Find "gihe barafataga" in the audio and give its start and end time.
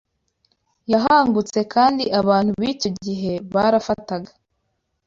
3.05-4.31